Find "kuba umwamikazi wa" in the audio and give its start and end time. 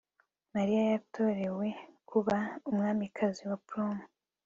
2.09-3.57